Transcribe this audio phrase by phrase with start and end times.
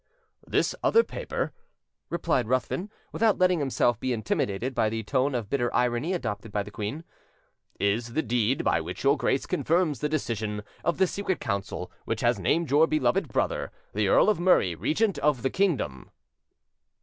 [0.47, 1.53] "This other paper,"
[2.09, 6.63] replied Ruthven, without letting himself be intimidated by the tone of bitter irony adopted by
[6.63, 7.03] the queen,
[7.79, 12.21] "is the deed by which your Grace confirms the decision of the Secret Council which
[12.21, 16.09] has named your beloved brother, the Earl of Murray, regent of the kingdom."